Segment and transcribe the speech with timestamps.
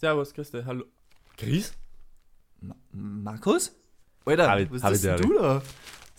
[0.00, 0.84] Servus, grüß dich, hallo.
[1.36, 1.72] Chris?
[2.60, 3.72] Ma Markus?
[4.24, 5.62] Alter, Hab ich- was hab ist ich denn du da?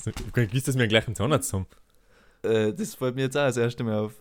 [0.06, 1.66] Ich kann gewusst, dass wir gleich einen Zahnarzt haben.
[2.44, 4.14] Äh, das fällt mir jetzt auch das erste Mal auf.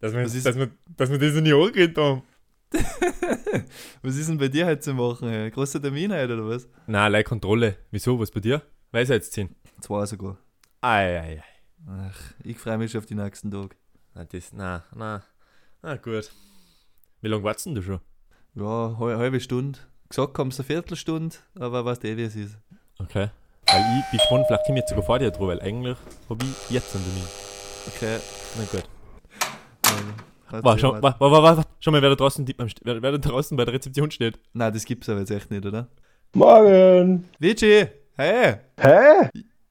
[0.00, 2.22] Dass wir, Was ist- dass wir, dass wir das noch nie angeredet haben.
[4.02, 5.28] Was ist denn bei dir heute zu machen?
[5.28, 5.48] Ey?
[5.50, 6.66] Großer Termin heute oder was?
[6.88, 7.76] Nein, allein Kontrolle.
[7.92, 8.18] Wieso?
[8.18, 8.62] Was bei dir?
[8.90, 9.54] Weisheitsziehen.
[9.80, 10.38] Zwei sogar.
[10.80, 11.44] Ei, ei, ei.
[11.88, 13.76] Ach, ich freue mich schon auf die nächsten Tage.
[14.14, 15.22] Na, das, na, na.
[15.82, 16.32] Na gut.
[17.20, 18.00] Wie lange wartest denn du schon?
[18.56, 19.78] Ja, hal- halbe Stunde.
[20.08, 22.56] Gesagt haben sie eine Viertelstunde, aber weißt eh, wie es ist.
[22.98, 23.28] Okay.
[23.66, 25.96] Weil ich bin gespannt, vielleicht komme ich jetzt sogar vor dir drauf, weil eigentlich
[26.28, 27.28] habe ich jetzt einen Termin.
[27.88, 28.18] Okay.
[28.58, 28.84] Na gut.
[30.52, 33.18] Hat War schon, war, war, war, war, schau mal, wer da draußen, wer, wer da
[33.18, 34.38] draußen bei der Rezeption steht.
[34.52, 35.88] Nein, das gibt's aber jetzt echt nicht, oder?
[36.34, 37.24] Morgen!
[37.40, 37.86] Vici!
[38.16, 38.56] Hey!
[38.78, 39.30] Hä?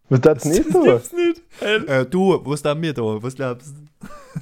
[0.09, 0.83] Was darf's nicht so?
[0.83, 1.41] gibt's nicht.
[1.59, 1.85] Hey.
[1.85, 3.01] Äh, du, was da mir da?
[3.01, 3.73] Was glaubst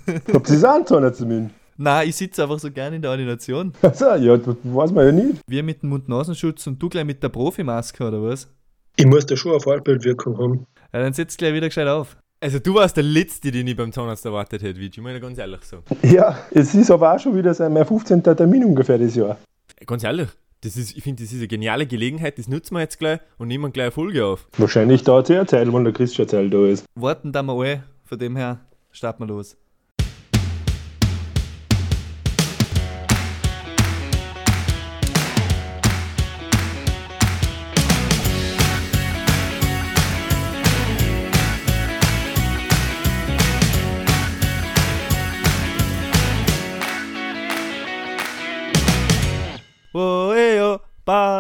[0.08, 0.34] du?
[0.34, 1.56] Habt ihr es auch einen zumindest?
[1.84, 3.74] Nein, ich sitze einfach so gerne in der Ordination.
[3.82, 5.42] Achso, ja, das weiß man ja nicht.
[5.48, 8.48] Wir mit dem Mund-Nasenschutz und du gleich mit der Profimaske, oder was?
[8.98, 10.68] Ich muss da schon eine Vorbildwirkung haben.
[10.94, 12.18] Ja, dann setz gleich wieder gescheit auf.
[12.40, 15.00] Also du warst der Letzte, den ich beim Zahnarzt erwartet hätte, Vici.
[15.00, 15.78] Ich meine ganz ehrlich so.
[16.04, 18.22] Ja, es ist aber auch schon wieder sein mein 15.
[18.22, 19.40] Termin ungefähr das Jahr.
[19.88, 20.30] Ganz ehrlich,
[20.62, 23.48] das ist, ich finde, das ist eine geniale Gelegenheit, das nutzen wir jetzt gleich und
[23.48, 24.48] nehmen gleich eine Folge auf.
[24.56, 26.86] Wahrscheinlich dauert es eher Zeit, wenn der Christian Teil da ist.
[26.94, 28.59] Warten da mal an, von dem her
[28.92, 29.58] starten wir los.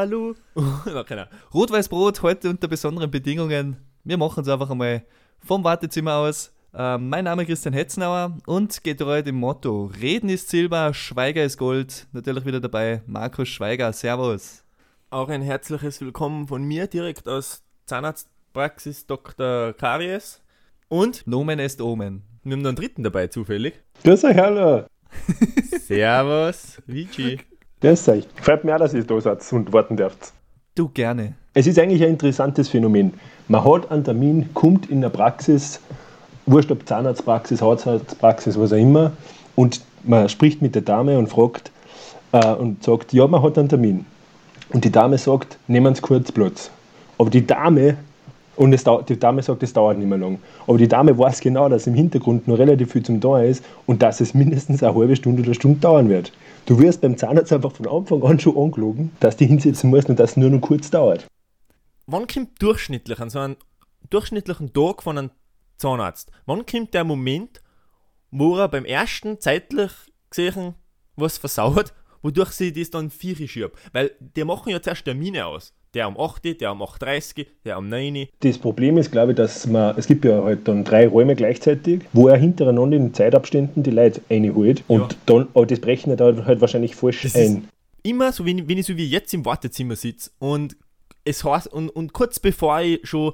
[0.01, 0.35] Ahnung.
[1.53, 3.77] Rot-Weiß-Brot heute unter besonderen Bedingungen.
[4.03, 5.03] Wir machen es einfach einmal
[5.39, 6.51] vom Wartezimmer aus.
[6.73, 11.43] Ähm, mein Name ist Christian Hetznauer und geht heute dem Motto: Reden ist Silber, Schweiger
[11.43, 12.07] ist Gold.
[12.13, 13.93] Natürlich wieder dabei Markus Schweiger.
[13.93, 14.63] Servus.
[15.11, 19.73] Auch ein herzliches Willkommen von mir direkt aus Zahnarztpraxis Dr.
[19.73, 20.41] Karies.
[20.87, 22.23] Und Nomen est Omen.
[22.43, 23.81] wir haben noch einen dritten dabei, zufällig.
[24.03, 24.85] Grüß euch, hallo.
[25.85, 27.39] Servus, Vici.
[27.81, 28.27] Grüß euch.
[28.35, 30.33] Freut mich auch, dass ihr da seid und warten dürft.
[30.75, 31.33] Du gerne.
[31.55, 33.13] Es ist eigentlich ein interessantes Phänomen.
[33.47, 35.79] Man hat einen Termin, kommt in der Praxis,
[36.45, 39.13] wurscht ob Zahnarztpraxis, Hausarztpraxis, was auch immer,
[39.55, 41.71] und man spricht mit der Dame und fragt
[42.33, 44.05] äh, und sagt, ja, man hat einen Termin.
[44.71, 46.69] Und die Dame sagt, nehmen Sie kurz Platz.
[47.17, 47.97] Aber die Dame,
[48.57, 50.37] und es die Dame sagt, es dauert nicht mehr lang.
[50.67, 54.03] Aber die Dame weiß genau, dass im Hintergrund noch relativ viel zum da ist und
[54.03, 56.31] dass es mindestens eine halbe Stunde oder Stunde dauern wird.
[56.65, 60.19] Du wirst beim Zahnarzt einfach von Anfang an schon angelogen, dass die hinsetzen musst und
[60.19, 61.25] dass es nur noch kurz dauert.
[62.05, 63.57] Wann kommt durchschnittlich an so einen
[64.09, 65.31] durchschnittlichen Tag von einem
[65.77, 66.31] Zahnarzt?
[66.45, 67.61] Wann kommt der Moment,
[68.29, 69.91] wo er beim ersten zeitlich
[70.29, 70.75] gesehen
[71.15, 73.75] was versauert, wodurch sie das dann vier schiebt?
[73.91, 75.73] Weil die machen ja zuerst Termine aus.
[75.93, 78.27] Der um 8, der um 8.30, der um 9.
[78.39, 82.03] Das Problem ist, glaube ich, dass man, es gibt ja halt dann drei Räume gleichzeitig,
[82.13, 85.09] wo er hintereinander in Zeitabständen die Leute reinholt und Ja.
[85.25, 87.67] dann, aber das brechen da halt wahrscheinlich falsch Das ein.
[88.03, 90.77] immer so, wenn, wenn ich so wie jetzt im Wartezimmer sitze und
[91.25, 93.33] es heißt, und, und kurz bevor ich schon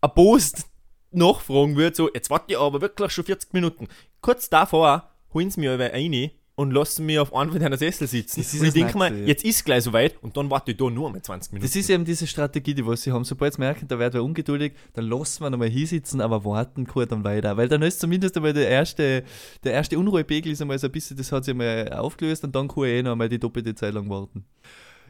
[0.00, 0.66] ein Post
[1.10, 3.88] nachfragen würde, so, jetzt warte ich aber wirklich schon 40 Minuten.
[4.22, 8.06] Kurz davor holen sie mich aber rein und lassen mich auf einen von deiner Sessel
[8.06, 8.40] sitzen.
[8.40, 9.24] Das ist und ich denke Nächste.
[9.24, 11.66] jetzt ist gleich soweit und dann warte ich da nur mal 20 Minuten.
[11.66, 13.24] Das ist eben diese Strategie, die was sie haben.
[13.24, 17.08] Sobald sie merken, da wird wer ungeduldig, dann lassen wir nochmal hinsitzen, aber warten kurz
[17.08, 17.56] dann weiter.
[17.56, 19.24] Weil dann ist zumindest einmal der erste,
[19.64, 22.68] der erste Unruhepegel ist einmal so ein bisschen, das hat sich einmal aufgelöst und dann
[22.68, 24.44] kann ich eh noch einmal die doppelte Zeit lang warten.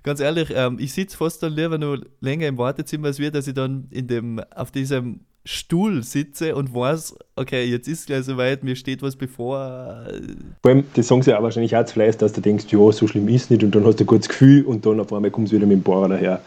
[0.05, 3.49] Ganz ehrlich, ähm, ich sitze fast dann lieber noch länger im Wartezimmer, als wir, dass
[3.49, 8.63] ich dann in dem, auf diesem Stuhl sitze und weiß, okay, jetzt ist gleich soweit,
[8.63, 10.07] mir steht was bevor.
[10.63, 13.07] Vor allem, das sagen sie ja wahrscheinlich auch zu Fleiß, dass du denkst, ja, so
[13.07, 15.53] schlimm ist nicht und dann hast du ein gutes Gefühl und dann auf einmal kommst
[15.53, 16.43] du wieder mit dem Bohrer daher.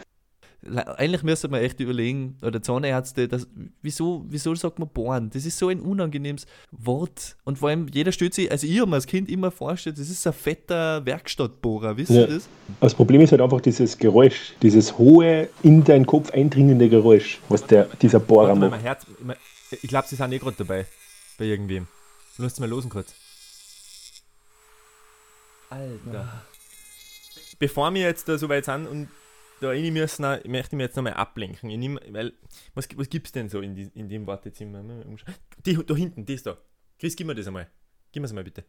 [0.96, 3.46] Eigentlich müsste man echt überlegen, oder Zahnärzte, das,
[3.82, 5.28] wieso, wieso sagt man bohren?
[5.30, 7.36] Das ist so ein unangenehmes Wort.
[7.44, 10.08] Und vor allem, jeder stellt sich, also ich habe mir als Kind immer vorgestellt, das
[10.08, 12.22] ist ein fetter Werkstattbohrer, wisst Ja.
[12.22, 12.48] ihr das?
[12.80, 17.66] Das Problem ist halt einfach dieses Geräusch, dieses hohe, in deinen Kopf eindringende Geräusch, was
[17.66, 18.70] der, dieser Bohrer macht.
[18.70, 19.36] mein Herz, ich mein-
[19.82, 20.86] ich glaube, sie sind eh gerade dabei.
[21.36, 21.88] Bei irgendwem.
[22.38, 23.12] Lass mal losen kurz.
[25.70, 26.42] Alter.
[27.58, 29.08] Bevor wir jetzt da so weit sind und
[29.60, 31.70] da rein müssen, ich möchte mich jetzt nochmal ablenken.
[31.70, 32.32] Ich nehm, weil,
[32.74, 34.82] was, was gibt es denn so in, die, in dem Wartezimmer?
[35.64, 36.58] Die, da hinten, das da.
[36.98, 37.68] Chris, gib mir das einmal.
[38.12, 38.64] Gib mir das mal bitte.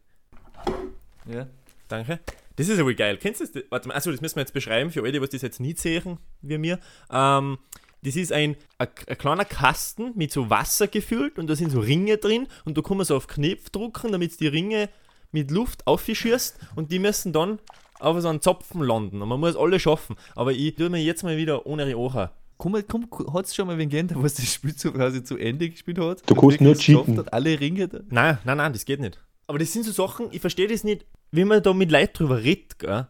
[1.27, 1.47] Ja.
[1.87, 2.19] Danke.
[2.55, 3.17] Das ist aber geil.
[3.17, 3.63] Kennst du das?
[3.69, 6.17] Warte mal, achso, das müssen wir jetzt beschreiben für alle, die das jetzt nicht sehen,
[6.41, 6.79] wie mir.
[7.11, 7.59] Ähm,
[8.01, 11.79] das ist ein, ein, ein kleiner Kasten mit so Wasser gefüllt und da sind so
[11.79, 14.89] Ringe drin und da kann man so auf Knopf drücken, damit die Ringe
[15.31, 17.59] mit Luft aufschießt und die müssen dann
[17.99, 20.15] auf so einen Zopfen landen und man muss alles schaffen.
[20.35, 22.31] Aber ich tue mir jetzt mal wieder ohne Rioja.
[22.57, 25.37] Komm, komm, hat es schon mal wen gegeben, der was das Spiel zu, quasi zu
[25.37, 26.29] Ende gespielt hat?
[26.29, 27.17] Du kannst nur cheaten.
[27.17, 27.99] Hat, alle Ringe da.
[28.09, 29.19] Nein, nein, nein, das geht nicht.
[29.47, 32.41] Aber das sind so Sachen, ich verstehe das nicht, wie man da mit Leuten drüber
[32.41, 33.07] redet, gell?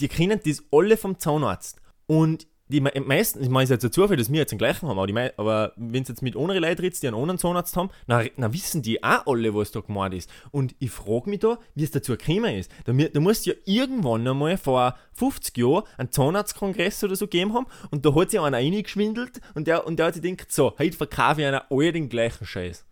[0.00, 1.80] Die kennen das alle vom Zahnarzt.
[2.06, 4.58] Und die me meisten, ich meine, es ist jetzt ein Zufall, dass wir jetzt den
[4.58, 7.76] gleichen haben, aber, aber wenn es jetzt mit anderen Leuten redest, die einen anderen Zahnarzt
[7.76, 10.30] haben, dann, dann wissen die auch alle, was da gemeint ist.
[10.50, 12.70] Und ich frage mich da, wie es dazu gekommen ist.
[12.84, 17.66] Da, da muss ja irgendwann einmal vor 50 Jahren einen Zahnarztkongress oder so gegeben haben
[17.90, 20.96] und da hat sich einer reingeschwindelt und der, und der hat sich gedacht, so, heute
[20.96, 22.84] verkaufe ich einer alle den gleichen Scheiß.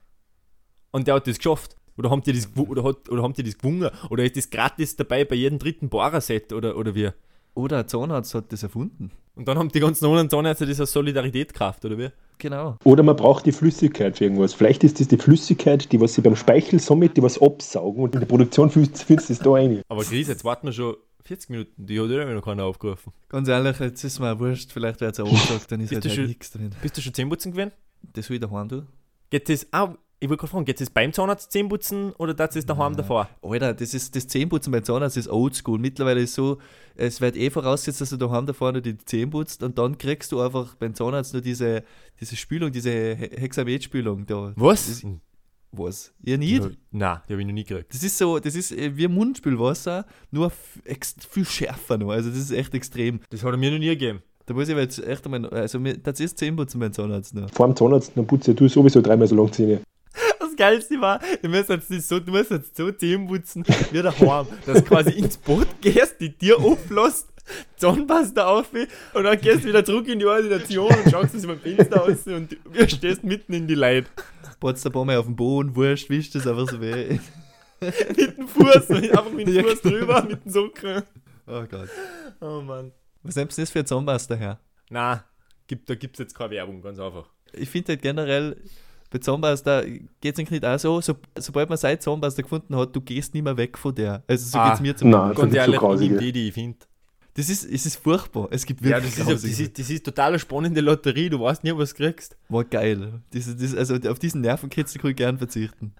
[0.92, 1.76] Und der hat das geschafft.
[1.96, 3.90] Oder haben die das, oder hat, oder haben die das gewungen?
[4.08, 7.10] Oder ist das gratis dabei bei jedem dritten Bohrerset oder, oder wie?
[7.54, 9.10] Oder ein Zahnarzt hat das erfunden.
[9.34, 12.08] Und dann haben die ganzen anderen Zahnärzte das als Solidarität gekauft, oder wie?
[12.38, 12.76] Genau.
[12.84, 14.54] Oder man braucht die Flüssigkeit für irgendwas.
[14.54, 18.14] Vielleicht ist das die Flüssigkeit, die was sie beim Speichel somit die was absaugen und
[18.14, 19.82] in der Produktion fühlst fühlst du es da rein.
[19.88, 23.12] Aber Chris, jetzt warten wir schon 40 Minuten, die hat ja immer noch keiner aufgerufen.
[23.28, 26.04] Ganz ehrlich, jetzt ist mir auch wurscht, vielleicht wird es auch gesagt, dann ist halt,
[26.04, 26.70] halt schon- nichts drin.
[26.82, 27.72] Bist du schon Zähneputzen gewesen?
[28.14, 28.86] Das will ich daheim tun.
[29.28, 32.68] Geht das auch, ich wollte gerade fragen, geht das beim Zahnarzt Zähneputzen oder das ist
[32.68, 33.28] daheim davor?
[33.42, 35.78] Alter, das ist das Zähneputzen beim Zahnarzt ist oldschool.
[35.78, 36.58] Mittlerweile ist so,
[37.00, 40.30] es wird eh vorausgesetzt, dass du daheim da vorne die Zähne putzt und dann kriegst
[40.32, 41.82] du einfach beim Zahnarzt nur diese,
[42.20, 44.52] diese Spülung, diese He- Hexametspülung da.
[44.56, 44.86] Was?
[44.86, 45.06] Das,
[45.72, 46.12] was?
[46.22, 46.62] Ihr nicht?
[46.62, 47.94] Ja, Nein, die habe ich noch nie gekriegt.
[47.94, 50.50] Das ist so, das ist äh, wie Mundspülwasser, nur
[51.30, 52.10] viel schärfer noch.
[52.10, 53.20] Also das ist echt extrem.
[53.30, 54.20] Das hat er mir noch nie gegeben.
[54.46, 57.50] Da muss ich aber jetzt echt einmal, also mir- das ist Zähneputzen beim Zahnarzt noch.
[57.52, 59.80] Vor dem Zahnarzt, dann putze du sowieso dreimal so lang Zähne.
[60.60, 64.46] Geilste war, du musst jetzt, nicht so, du musst jetzt so Zähne putzen wie daheim,
[64.66, 67.28] dass du quasi ins Boot gehst, die Tür auflässt,
[67.76, 68.70] Zahnpasta auf
[69.14, 72.26] und dann gehst du wieder zurück in die Ordination und schaust aus dem Fenster aus
[72.26, 74.08] und du stehst mitten in die Leute.
[74.60, 77.18] Potzt ein paar Mal auf den Boden, wurscht, wischt das einfach so weh.
[77.80, 81.02] Mit dem Fuß, einfach mit dem Fuß drüber, mit dem Socken.
[81.46, 81.88] Oh Gott.
[82.42, 82.92] Oh Mann.
[83.22, 84.60] Was nimmst du das für ein Zahnpasta her?
[84.90, 85.24] Na,
[85.66, 87.30] gibt, da gibt es jetzt keine Werbung, ganz einfach.
[87.54, 88.62] ich finde halt generell,
[89.10, 89.82] bei Zahnpasta
[90.20, 93.42] geht es nicht auch so, so, sobald man seine Zahnpasta gefunden hat, du gehst nicht
[93.42, 94.22] mehr weg von der.
[94.28, 95.20] Also so Ah, geht es mir zum nein.
[95.34, 95.42] Beispiel.
[95.42, 96.78] Ganz gibt's so ehrlich, ich die, die ich finde.
[97.34, 98.48] Das ist, es ist furchtbar.
[98.50, 101.30] Es gibt Ja, wirklich das ist, ja- das, ist, das ist total eine spannende Lotterie,
[101.30, 102.36] du weißt nie, was du kriegst.
[102.48, 103.20] War geil.
[103.32, 105.92] Das, das, also auf diesen Nervenkitzel kann ich gern verzichten.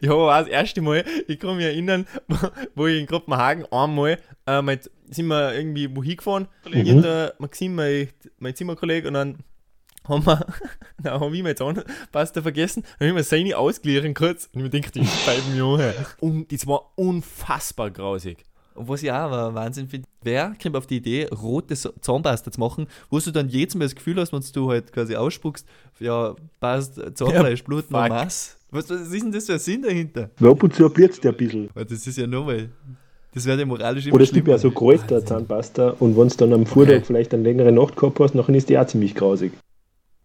[0.00, 2.06] Ich habe aber auch das erste Mal, ich kann mich erinnern,
[2.74, 4.78] wo ich in Kopenhagen einmal, äh, mein,
[5.10, 8.08] sind wir irgendwie wo hingefahren, ich und der Maxim, mein,
[8.38, 9.38] mein Zimmerkollege, und dann
[10.04, 10.46] haben wir,
[11.02, 14.62] dann habe ich meine Zahnpasta vergessen, dann habe ich mir seine ausgeliehen kurz, und ich
[14.62, 15.94] mir gedacht, ich bei mir her.
[16.20, 18.44] Und das war unfassbar grausig.
[18.74, 22.60] Und was ich auch aber Wahnsinn finde, wer kommt auf die Idee, rote Zahnpasta zu
[22.60, 25.66] machen, wo du dann jedes Mal das Gefühl hast, wenn du halt quasi ausspuckst,
[25.98, 28.08] ja, passt, Zahnfleisch, Blut, noch.
[28.08, 30.30] Was, was ist denn das für ein Sinn dahinter?
[30.38, 31.68] Ja, ab und zu blitzt der ein bisschen.
[31.74, 32.70] Weil Das ist ja nochmal,
[33.34, 34.96] das wird ja moralisch immer Oder es gibt ja so schlimmer.
[34.98, 37.04] Kräuter Zahnpasta und wenn du dann am Vortag Okay.
[37.04, 39.52] vielleicht eine längere Nacht gehabt hast, nachher ist die auch ziemlich grausig.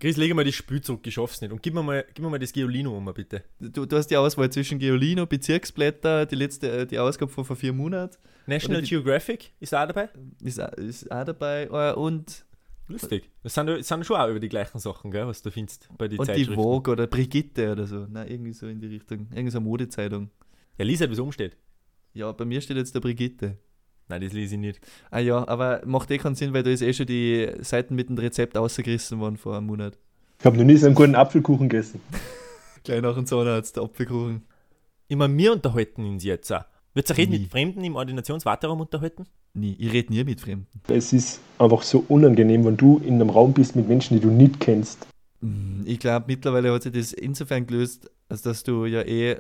[0.05, 1.51] Chris, leg mal das Spiel zurück, ich schaff's nicht.
[1.51, 3.43] Und gib mir mal, gib mir mal das Geolino um, bitte.
[3.59, 7.55] Du, du hast die Auswahl zwischen Geolino, Bezirksblätter, die letzte, äh, die Ausgabe von vor
[7.55, 8.15] vier Monaten,
[8.45, 10.09] National die- Geographic ist auch dabei.
[10.43, 12.45] ist, auch- ist auch dabei, äh, und,
[12.87, 13.31] Lustig.
[13.41, 16.07] Das sind, das sind schon auch über die gleichen Sachen, gell, was du findest bei
[16.07, 16.53] den und die Zeitschriften.
[16.61, 18.05] Vogue oder Brigitte oder so.
[18.07, 19.27] Nein, irgendwie so in die Richtung.
[19.31, 20.29] Irgendwie so eine Modezeitung.
[20.77, 21.57] Ja, lies halt, was umsteht.
[22.13, 23.57] Ja, bei mir steht jetzt der Brigitte.
[24.07, 24.79] Nein, das lese ich nicht.
[25.09, 28.09] Ah ja, aber macht eh keinen Sinn, weil da ist eh schon die Seiten mit
[28.09, 29.97] dem Rezept ausgerissen worden vor einem Monat.
[30.39, 31.99] Ich habe noch nie so einen guten Apfelkuchen gegessen.
[32.83, 34.43] Gleich nach dem Zahnarzt, der Apfelkuchen.
[35.07, 36.65] Ich meine, wir unterhalten uns jetzt auch.
[36.93, 37.39] Wird sich reden Nie.
[37.39, 39.25] mit Fremden im Ordinationswarteraum unterhalten?
[39.53, 39.75] Nie.
[39.79, 40.67] Ich rede nie mit Fremden.
[40.87, 44.31] Es ist einfach so unangenehm, wenn du in einem Raum bist mit Menschen, die du
[44.31, 45.05] nicht kennst.
[45.41, 49.37] Mm, Ich glaube, mittlerweile hat sich das insofern gelöst, als dass du ja eh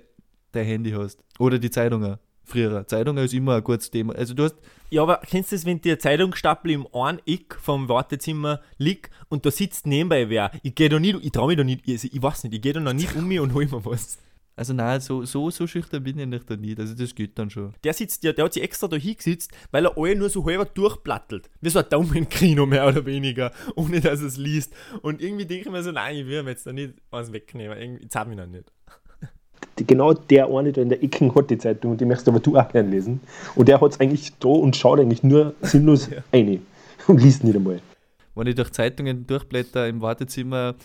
[0.51, 1.23] dein Handy hast.
[1.39, 2.17] Oder die Zeitungen.
[2.45, 2.85] Früher.
[2.87, 4.13] Zeitungen ist immer ein gutes Thema.
[4.15, 4.55] Also du hast,
[4.91, 9.45] Ja, aber kennst du das, wenn der Zeitungsstapel im einen Eck vom Wartezimmer liegt und
[9.45, 10.51] da sitzt nebenbei wer?
[10.61, 12.73] Ich gehe da nicht, ich traue mich da nicht, also ich weiß nicht, ich gehe
[12.73, 14.19] da noch nicht um mich und hol mir was.
[14.55, 16.79] also nein, so, so, so schüchtern bin ich nicht da nicht.
[16.79, 17.73] Also das geht dann schon.
[17.83, 20.65] Der sitzt ja, der hat sich extra da hingesetzt, weil er alle nur so halber
[20.65, 21.49] durchplattelt.
[21.61, 24.71] Wie so ein Daumenkino mehr oder weniger, ohne dass er es liest.
[25.01, 27.75] Und irgendwie denke ich mir so, nein, ich will mir jetzt da nicht was wegnehmen.
[27.77, 28.71] Irgendwie, jetzt hab ich noch nicht.
[29.75, 32.57] Genau der eine da in der Ecke hat die Zeitung und die möchtest aber du
[32.57, 33.19] auch gerne lesen.
[33.55, 36.59] Und der hat es eigentlich da und schaut eigentlich nur sinnlos eine
[37.07, 37.81] und liest nicht einmal.
[38.35, 40.75] Wenn ich durch Zeitungen durchblätter im Wartezimmer,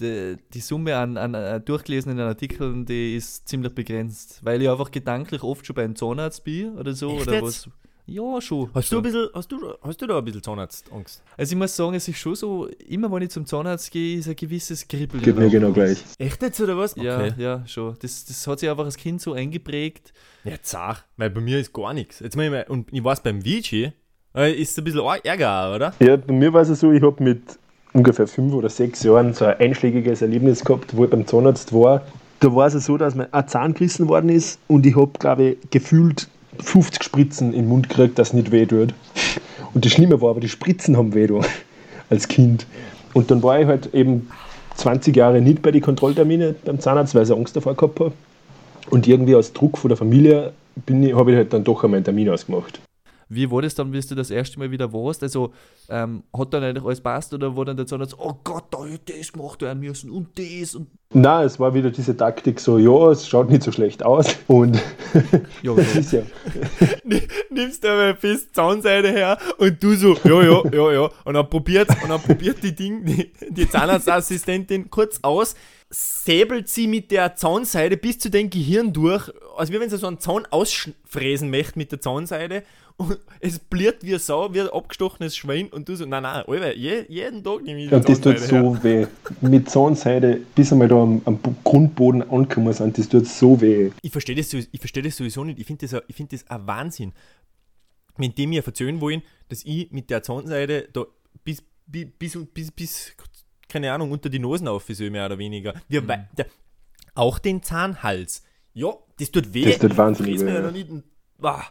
[0.00, 4.40] die, die Summe an, an äh, durchgelesenen Artikeln, die ist ziemlich begrenzt.
[4.42, 7.12] Weil ich einfach gedanklich oft schon beim Zahnarzt bin oder so.
[7.12, 7.44] Echt oder jetzt?
[7.44, 7.68] was.
[8.06, 8.68] Ja, schon.
[8.74, 11.22] Hast du, ein bisschen, hast, du, hast du da ein bisschen Zahnarztangst?
[11.36, 14.28] Also ich muss sagen, es ist schon so, immer wenn ich zum Zahnarzt gehe, ist
[14.28, 15.22] ein gewisses Kribbeln.
[15.22, 16.02] Geht mir genau gleich.
[16.18, 16.96] Echt jetzt oder was?
[16.96, 17.96] Ja, ja, schon.
[18.00, 20.12] Das, das hat sich einfach als Kind so eingeprägt.
[20.42, 22.18] Ja, zach, weil bei mir ist gar nichts.
[22.18, 23.92] Jetzt mal, und ich weiß, beim Vici
[24.34, 25.94] äh, ist es ein bisschen Ärger, oder?
[26.00, 27.42] Ja, bei mir war es so, ich habe mit
[27.92, 32.02] ungefähr fünf oder sechs Jahren so ein einschlägiges Erlebnis gehabt, wo ich beim Zahnarzt war.
[32.40, 35.42] Da war es so, dass mir ein Zahn gerissen worden ist und ich habe, glaube
[35.50, 36.28] ich, gefühlt
[36.60, 38.94] 50 Spritzen im Mund gekriegt, dass es nicht weh tut.
[39.74, 41.28] Und das Schlimme war aber, die Spritzen haben weh
[42.10, 42.66] als Kind.
[43.14, 44.30] Und dann war ich halt eben
[44.76, 48.12] 20 Jahre nicht bei den Kontrollterminen beim Zahnarzt, weil ich Angst davor gehabt habe.
[48.90, 50.52] Und irgendwie aus Druck von der Familie
[50.88, 52.80] habe ich halt dann doch einmal einen Termin ausgemacht.
[53.34, 55.22] Wie war das dann, bis du das erste Mal wieder warst?
[55.22, 55.52] Also,
[55.88, 59.12] ähm, hat dann eigentlich alles passt oder war dann der Zahnarzt, oh Gott, da hätte
[59.12, 60.88] ich das gemacht werden müssen und das und.
[61.14, 64.34] Na, es war wieder diese Taktik so, ja, es schaut nicht so schlecht aus.
[64.46, 64.80] Und
[65.62, 66.22] Ja, das ist ja,
[67.50, 71.10] Nimmst du einmal fest Zahnseide her und du so, ja, ja, ja, ja.
[71.24, 75.54] Und dann probiert, und dann probiert die Ding, die, die Zahnarztassistentin kurz aus,
[75.90, 80.06] säbelt sie mit der Zahnseide bis zu den Gehirn durch, als wie wenn sie so
[80.06, 82.62] einen Zahn ausfräsen möchte mit der Zahnseide.
[82.96, 85.68] Und es bliert wie Sau, wie ein abgestochenes Schwein.
[85.68, 88.52] Und du so, nein, nein, Alter, je, jeden Tag nehme ich und das tut Zahnseide
[88.62, 88.62] her.
[88.74, 89.06] so weh.
[89.40, 93.90] Mit Zahnseide, bis einmal da am, am Grundboden angekommen sind, das tut so weh.
[94.02, 95.58] ich verstehe das, ich versteh das sowieso nicht.
[95.58, 97.12] Ich finde das, ein- ich find das ein Wahnsinn.
[98.16, 101.04] Wenn die mir erzählen wollen, dass ich mit der Zahnseide da
[101.44, 103.12] bis, bis, bis, bis, bis
[103.68, 105.72] keine Ahnung, unter die Nosen auf soll, mehr oder weniger.
[105.88, 106.46] Wir, wei- der,
[107.14, 108.42] auch den Zahnhals.
[108.74, 109.64] Ja, das tut weh.
[109.64, 110.70] Das tut wahnsinnig weh, ja ja.
[110.70, 110.88] nicht
[111.40, 111.64] Ah.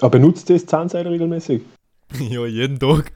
[0.00, 1.62] Aber benutzt das Zahnseide regelmäßig?
[2.30, 3.12] ja, jeden Tag.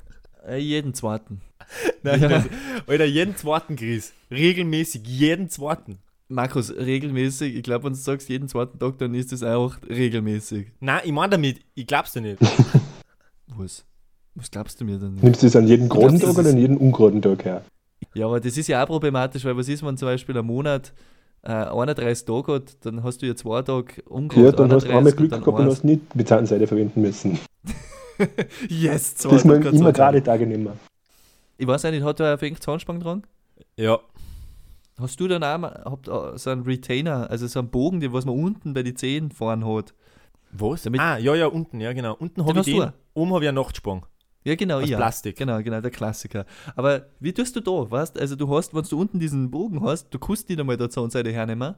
[0.46, 1.40] Äh, jeden zweiten.
[2.02, 2.28] Nein, Ja.
[2.28, 2.44] das,
[2.86, 4.12] Alter, jeden zweiten Chris.
[4.30, 5.98] Regelmäßig, jeden zweiten.
[6.28, 10.68] Markus, regelmäßig, ich glaube, wenn du sagst jeden zweiten Tag, dann ist das auch regelmäßig.
[10.80, 12.38] Nein, ich meine damit, ich glaub's dir nicht.
[13.46, 13.84] Was?
[14.34, 15.14] Was glaubst du mir denn?
[15.16, 17.64] Nimmst du das an jeden Tag oder ist- an jeden ungeraden Tag her?
[18.14, 20.92] Ja, aber das ist ja auch problematisch, weil was ist, wenn zum Beispiel ein Monat
[21.44, 24.88] äh, 31 Tage hat, dann hast du ja zwei Tage ungerade Ja, dann hast du
[24.88, 27.38] einmal 31 Glück und gehabt und hast nicht die Zahnseide verwenden müssen.
[28.68, 30.68] Yes, zwei Das man Tage immer gerade Tage nehmen.
[31.58, 33.26] Ich weiß nicht, hat er ein Zahnspangen dran?
[33.76, 33.98] Ja.
[35.00, 38.24] Hast du dann auch mal, äh, so einen Retainer, also so einen Bogen, den was
[38.24, 39.94] man unten bei den Zähnen vorn hat?
[40.52, 40.82] Was?
[40.82, 42.14] Damit- ah, ja, ja, unten, ja, genau.
[42.14, 44.06] Unten habe ich hast du den, oben habe ich einen Nachtsprung.
[44.44, 44.98] Ja, genau, Aus ja.
[44.98, 45.36] Plastik.
[45.36, 46.44] Genau, genau, der Klassiker.
[46.76, 50.10] Aber wie tust du da, weißt Also du hast, wenn du unten diesen Bogen hast,
[50.10, 51.74] du kannst nicht einmal der Zahnseide hernehmen.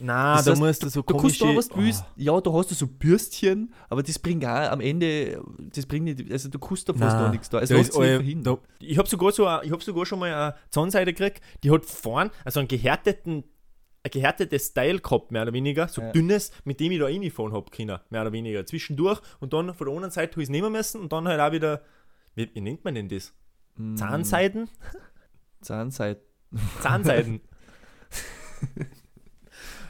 [0.00, 1.46] Nein, Das da heißt, musst du so Du kannst komische...
[1.46, 2.04] da, was du willst.
[2.04, 2.12] Oh.
[2.16, 5.40] Ja, da hast du so Bürstchen, aber das bringt auch am Ende,
[5.72, 7.60] das bringt nicht, also du kannst da fast da nichts da.
[7.60, 8.58] Es da ist verhindern.
[8.60, 11.84] da, ich habe sogar, so ich hab sogar schon mal eine Zahnseide gekriegt, die hat
[11.84, 13.44] vorn also einen gehärteten,
[14.04, 16.12] ein gehärtetes Style gehabt, mehr oder weniger, so Ja.
[16.12, 18.64] dünnes, mit dem ich da reinfahren habe können, mehr oder weniger.
[18.66, 21.40] Zwischendurch und dann von der anderen Seite habe ich es nehmen müssen und dann halt
[21.40, 21.82] auch wieder,
[22.34, 23.32] wie, wie nennt man denn das?
[23.76, 24.68] Mm, Zahnseiden?
[25.62, 26.20] Zahnseide.
[26.82, 27.40] Zahnseiden.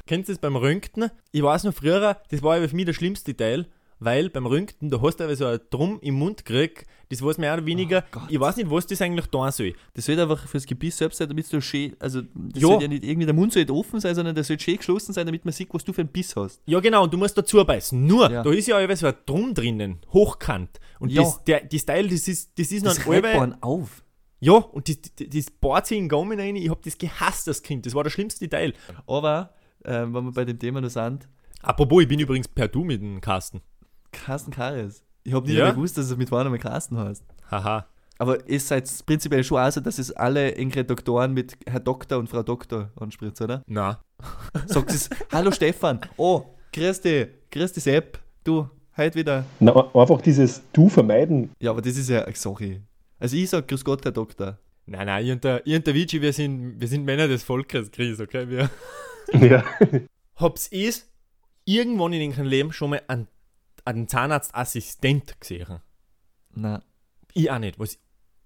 [0.06, 1.10] Kennst du das beim Röntgen?
[1.32, 3.66] Ich weiß noch früher, das war aber für mich der schlimmste Teil,
[4.04, 7.38] weil beim Röntgen, da hast du aber so ein Drum im Mund gekriegt, das weiß
[7.38, 9.74] mehr oder weniger, Oh ich weiß nicht, was das eigentlich tun soll.
[9.94, 12.80] Das soll einfach fürs Gebiss selbst sein, damit du schön, also das Ja.
[12.80, 15.26] ja nicht irgendwie, der Mund soll nicht offen sein, sondern der soll schön geschlossen sein,
[15.26, 16.60] damit man sieht, was du für einen Biss hast.
[16.66, 18.04] Ja genau, und du musst dazu beißen.
[18.06, 18.42] Nur, Ja.
[18.42, 20.80] da ist ja aber so ein Drum drinnen, hochkant.
[20.98, 21.22] Und Ja.
[21.22, 24.02] das, der, die Style, das ist, das ist noch Das ein reibt halber- man auf.
[24.40, 27.48] Ja, und das, das, das bohrt sich in den Gaumen rein, ich hab das gehasst
[27.48, 28.74] als Kind, das war der schlimmste Teil.
[29.06, 31.28] Aber, ähm, wenn wir bei dem Thema noch sind,
[31.62, 33.62] Apropos, ich bin übrigens per Du mit dem Carsten.
[34.14, 35.02] Carsten Kares.
[35.24, 35.70] Ich habe nicht Ja?
[35.70, 37.24] gewusst, dass es mit vorne mit Carsten heißt.
[37.50, 37.86] Haha.
[38.18, 42.18] Aber es seid prinzipiell schon auch so, dass es alle engere Doktoren mit Herr Doktor
[42.18, 43.62] und Frau Doktor anspricht, oder?
[43.66, 44.00] Na.
[44.66, 49.44] Sagt es, hallo Stefan, oh, grüß dich, grüß dich Sepp, du, heute wieder.
[49.60, 51.50] Na, einfach dieses Du vermeiden.
[51.58, 52.80] Ja, aber das ist ja, sorry.
[53.18, 54.58] Also ich sag, grüß Gott, Herr Doktor.
[54.86, 57.42] Nein, nein, ich und der, ich und der Vici, wir sind, wir sind Männer des
[57.42, 58.48] Volkes, Chris, okay?
[58.48, 58.70] Wir
[59.32, 59.64] Ja.
[60.36, 61.08] hab's es
[61.64, 63.26] irgendwann in ihrem Leben schon mal einen,
[63.84, 65.80] einen Zahnarztassistent gesehen.
[66.54, 66.82] Na,
[67.32, 67.78] Ich auch nicht.
[67.78, 67.98] Was,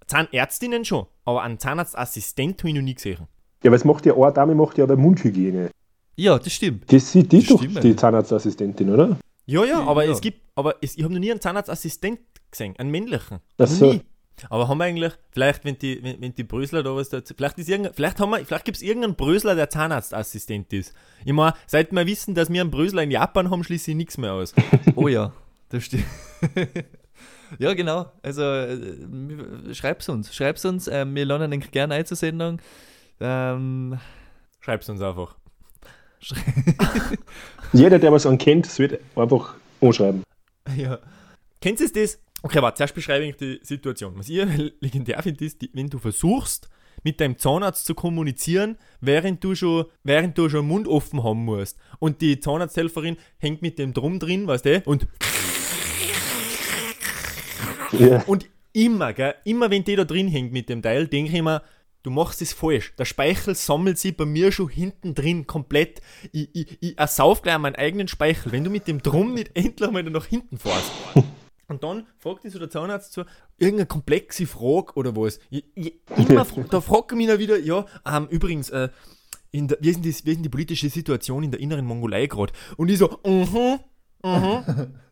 [0.06, 3.26] Zahnärztinnen schon, aber einen Zahnarztassistent habe ich noch nie gesehen.
[3.62, 5.70] Ja, was macht ja eine Dame macht ja aber Mundhygiene.
[6.16, 6.90] ja, das stimmt.
[6.92, 7.94] Das sieht die Das doch, stimmt die.
[7.96, 9.18] Zahnarztassistentin, oder?
[9.46, 10.12] Ja, ja, aber Ja.
[10.12, 13.38] es gibt, aber es, ich habe noch nie einen Zahnarztassistent gesehen, einen männlichen.
[13.38, 13.92] Ach Noch so.
[13.92, 14.00] nie.
[14.50, 17.58] Aber haben wir eigentlich, vielleicht, wenn die, wenn, wenn die Brösler da was dazu, vielleicht
[17.58, 20.94] ist vielleicht haben wir, vielleicht gibt es irgendeinen Brösler, der Zahnarztassistent ist.
[21.24, 24.18] Ich meine, seit wir wissen, dass wir einen Brösler in Japan haben, schließe ich nichts
[24.18, 24.54] mehr aus.
[24.94, 25.32] Oh ja,
[25.68, 26.04] das stimmt.
[27.58, 28.10] ja, genau.
[28.22, 30.34] Also äh, schreib's uns.
[30.34, 30.88] Schreib's uns.
[30.88, 32.60] Ähm, wir laden ihn gerne ein zur Sendung.
[33.20, 33.98] Ähm,
[34.60, 35.36] Schreib's uns einfach.
[37.72, 40.24] Jeder, der was an kennt, wird einfach anschreiben.
[40.76, 40.98] ja.
[41.60, 42.18] Kennst du das?
[42.42, 44.14] Okay, warte, zuerst beschreibe ich die Situation.
[44.16, 44.44] Was ich
[44.80, 46.68] legendär finde, ist, wenn du versuchst,
[47.02, 51.78] mit deinem Zahnarzt zu kommunizieren, während du schon, während du schon Mund offen haben musst.
[51.98, 55.06] Und die Zahnarzthelferin hängt mit dem drum drin, weißt du, und,
[57.92, 58.22] Ja.
[58.26, 61.62] und immer, gell, immer wenn die da drin hängt mit dem Teil, denke ich mir,
[62.02, 62.94] du machst es falsch.
[62.98, 66.00] Der Speichel sammelt sich bei mir schon hinten drin komplett.
[66.32, 69.90] Ich, ich, ich ersauf gleich meinen eigenen Speichel, wenn du mit dem Drum nicht endlich
[69.90, 70.90] mal nach hinten fährst.
[71.68, 73.24] Und dann fragt dich so der Zahnarzt so,
[73.58, 75.38] irgendeine komplexe Frage oder was.
[75.50, 78.88] Ich, ich, immer, da fragt er mich dann wieder, ja, ähm, übrigens, äh,
[79.50, 81.84] in der, wie, ist denn das, wie ist denn die politische Situation in der inneren
[81.84, 82.52] Mongolei gerade?
[82.78, 83.78] Und ich so, mhm,
[84.24, 84.64] mhm,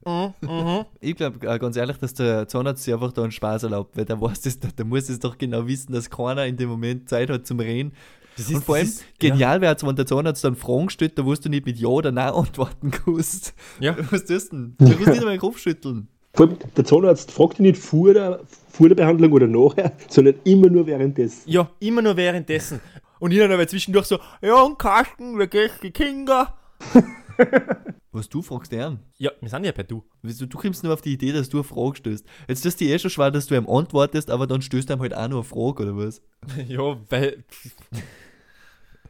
[0.04, 0.84] mhm, mhm.
[1.00, 4.06] Ich glaube äh, ganz ehrlich, dass der Zahnarzt sich einfach da einen Spaß erlaubt, weil
[4.06, 7.28] der weiß das, der muss es doch genau wissen, dass keiner in dem Moment Zeit
[7.28, 7.92] hat zum Reden.
[8.38, 9.30] Das Und vor allem, das ist- ja.
[9.30, 11.88] genial wäre es, wenn der Zahnarzt dann Fragen stellt, da wirst du nicht mit Ja
[11.88, 13.54] oder Nein antworten kannst.
[13.80, 13.94] Ja.
[14.10, 14.75] Was tust du denn?
[14.78, 16.08] Du musst nicht einmal den Kopf schütteln.
[16.37, 20.35] Vor allem, der Zahnarzt fragt dich nicht vor der, vor der Behandlung oder nachher, sondern
[20.45, 21.50] immer nur währenddessen.
[21.50, 22.81] Ja, immer nur währenddessen.
[23.19, 26.55] Und ich dann aber zwischendurch so, ja und Carsten, wie geht's die Kinder?
[28.12, 30.05] Was du fragst, er Ja, wir sind ja bei du.
[30.21, 32.26] Wieso, du kommst nur auf die Idee, dass du eine Frage stößt.
[32.49, 35.00] Jetzt ist die eh schon schwer, dass du ihm antwortest, aber dann stößt er ihm
[35.00, 36.21] halt auch noch eine Frage, oder was?
[36.69, 37.45] ja, weil.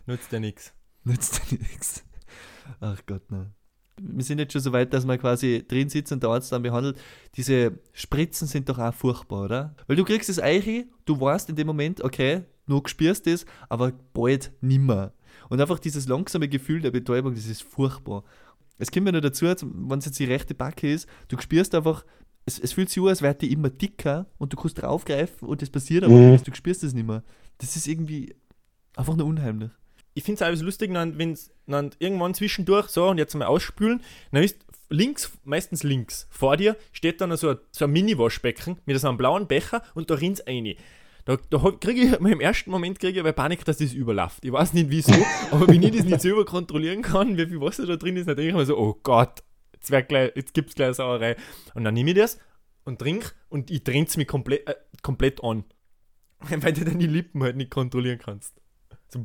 [0.07, 0.73] Nutzt ja nichts.
[1.03, 2.05] Nützt dir nichts.
[2.81, 3.53] Ach Gott, nein.
[4.01, 6.63] Wir sind jetzt schon so weit, dass man quasi drin sitzt und der Arzt dann
[6.63, 6.99] behandelt.
[7.37, 9.75] Diese Spritzen sind doch auch furchtbar, oder?
[9.87, 13.93] Weil du kriegst das Eichi, du weißt in dem Moment, okay, du spürst es, aber
[14.13, 15.13] bald nimmer.
[15.49, 18.25] Und einfach dieses langsame Gefühl der Betäubung, das ist furchtbar.
[18.79, 22.05] Es kommt mir noch dazu, wenn es jetzt die rechte Backe ist, du spürst einfach,
[22.45, 25.63] es, es fühlt sich an, als wäre die immer dicker und du kannst draufgreifen und
[25.63, 26.31] das passiert aber Mhm.
[26.33, 27.23] nichts, du spürst es nicht mehr.
[27.59, 28.35] Das ist irgendwie
[28.95, 29.71] einfach nur unheimlich.
[30.17, 31.53] Ich finde es auch lustig, wenn es
[31.99, 34.01] irgendwann zwischendurch so und jetzt mal ausspülen,
[34.33, 34.57] dann ist
[34.89, 39.19] links, meistens links, vor dir steht dann so ein, so ein Mini-Waschbecken mit so einem
[39.19, 40.75] blauen Becher und da rinnt rein.
[41.27, 44.43] Da, da kriege ich im ersten Moment kriege ich aber Panik, dass das überläuft.
[44.43, 45.13] Ich weiß nicht wieso,
[45.51, 48.37] aber wenn ich das nicht selber kontrollieren kann, wie viel Wasser da drin ist, dann
[48.37, 49.43] denke ich mir so, oh Gott,
[49.75, 51.37] jetzt, jetzt gibt es gleich eine Sauerei.
[51.75, 52.39] Und dann nehme ich das
[52.85, 55.65] und trinke und ich trinke es mir komplett, äh, komplett an.
[56.49, 58.55] Weil du deine Lippen halt nicht kontrollieren kannst.
[59.09, 59.21] So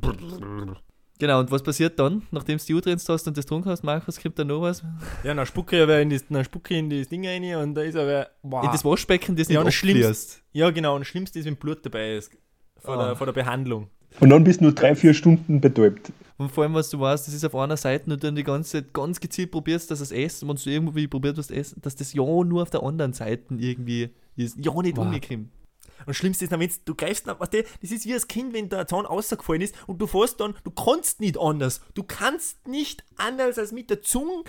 [1.19, 3.83] Genau, und was passiert dann, nachdem du die U drin hast und das getrunken hast,
[3.83, 4.81] Markus, kommt da noch was?
[5.23, 7.75] Ja, dann spucke ich aber in das, dann spucke ich in das Ding rein und
[7.75, 8.27] da ist aber.
[8.41, 8.63] Wow.
[8.65, 10.07] In das Waschbecken, das nicht Ja, das Schlimmste.
[10.07, 10.43] abfließt.
[10.53, 10.95] ja, genau.
[10.95, 12.31] Und das Schlimmste ist, wenn Blut dabei ist.
[12.79, 13.05] Vor, Ah.
[13.07, 13.87] der, vor der Behandlung.
[14.19, 16.11] Und dann bist du nur drei, vier Stunden betäubt.
[16.37, 18.71] Und vor allem, was du weißt, das ist auf einer Seite und dann die ganze
[18.83, 22.13] Zeit ganz gezielt probierst, dass das Essen, wenn du irgendwie probiert hast, essen, dass das
[22.13, 24.57] ja nur auf der anderen Seite irgendwie ist.
[24.57, 25.05] Ja, nicht Wow.
[25.05, 25.51] umgekommen.
[26.01, 28.53] Und das Schlimmste ist wenn du greifst, dann, weißt du, das ist wie als Kind,
[28.53, 31.81] wenn der Zahn rausgefallen ist und du fährst dann, du kannst nicht anders.
[31.93, 34.43] Du kannst nicht anders als mit der Zunge,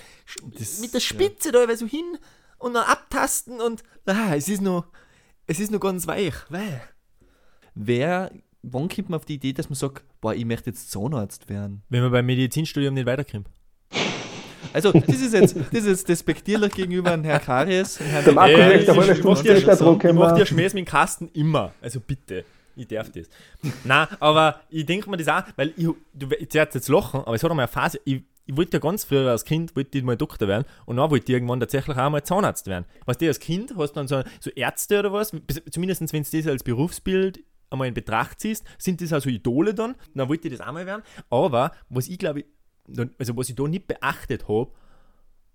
[0.59, 2.19] Das- mit der Spitze da, weil so hin
[2.59, 4.87] und dann abtasten und ah, es ist noch,
[5.47, 6.35] es ist noch ganz weich.
[6.51, 6.79] Weh.
[7.75, 11.49] Wer, wann kommt man auf die Idee, dass man sagt, boah, ich möchte jetzt Zahnarzt
[11.49, 11.83] werden?
[11.89, 13.49] Wenn man beim Medizinstudium nicht weiterkommt.
[14.73, 18.91] Also, das ist jetzt, das ist despektierlich gegenüber Herrn Karies Herrn Der Marco Äh, möchte
[18.93, 20.47] aber eine dir- später dran Ich mach dir.
[20.47, 21.73] Schmähs mit dem Kasten immer.
[21.81, 22.45] Also bitte.
[22.75, 23.27] Ich darf das.
[23.85, 27.43] Nein, aber ich denke mir das auch, weil ich, du ich jetzt lachen, aber es
[27.45, 30.17] hat einmal eine Phase, ich, ich wollte ja ganz früher als Kind, wollte ich mal
[30.17, 32.87] Doktor werden und dann wollte ich irgendwann tatsächlich auch mal Zahnarzt werden.
[33.05, 35.33] Weißt du, als Kind hast du dann so, so Ärzte oder was,
[35.71, 39.95] zumindest wenn du das als Berufsbild einmal in Betracht ziehst, sind das also Idole dann,
[40.15, 41.03] dann wollte ich das auch mal werden.
[41.29, 42.45] Aber was ich glaube,
[43.19, 44.71] also was ich da nicht beachtet habe,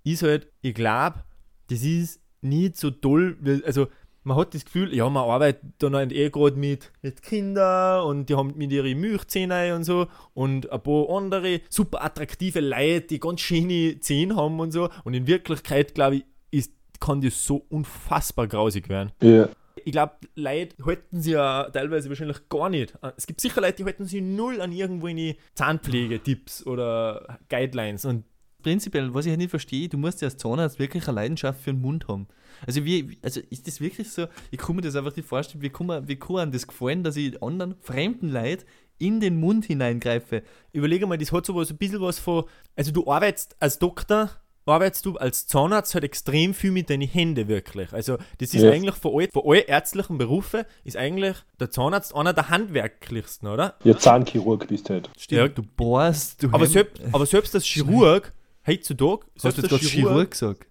[0.04, 1.24] ist halt, ich glaube,
[1.70, 3.88] das ist nicht so toll, also
[4.24, 8.28] man hat das Gefühl, ja, man arbeitet dann halt eh gerade mit, mit Kindern und
[8.28, 13.20] die haben mit ihre Milchzähne und so und ein paar andere super attraktive Leute, die
[13.20, 17.66] ganz schöne Zähne haben und so und in Wirklichkeit, glaube ich, ist, kann das so
[17.70, 19.12] unfassbar grausig werden.
[19.22, 19.50] Ja.
[19.88, 22.94] Ich glaube, Leute halten sie ja teilweise wahrscheinlich gar nicht.
[23.16, 28.26] Es gibt sicher Leute, die halten sich null an irgendwelche Zahnpflegetipps oder Guidelines und
[28.62, 31.72] prinzipiell, was ich halt nicht verstehe, du musst ja als Zahnarzt wirklich eine Leidenschaft für
[31.72, 32.28] den Mund haben.
[32.66, 35.70] Also wie, also ist das wirklich so, ich kann mir das einfach nicht vorstellen, wie
[35.70, 38.66] kann, man, wie kann einem das gefallen, dass ich anderen fremden Leid
[38.98, 40.44] in den Mund hineingreife.
[40.74, 42.44] überlege mal, das hat so was, ein bisschen was von,
[42.76, 44.32] also du arbeitest als Doktor,
[44.68, 47.92] arbeitest du als Zahnarzt halt extrem viel mit deinen Händen wirklich.
[47.94, 48.72] Also das ist Ja.
[48.72, 53.76] eigentlich von all, von all ärztlichen Berufen ist eigentlich der Zahnarzt einer der handwerklichsten, oder?
[53.84, 55.10] Ja, Zahnchirurg bist du halt.
[55.18, 55.48] Stimmt, Ja.
[55.48, 58.34] du bohrst, du Aber, selbst, aber selbst als Chirurg,
[58.66, 60.68] heutzutage, hast selbst du jetzt als gerade Chirurg, Chirurg gesagt?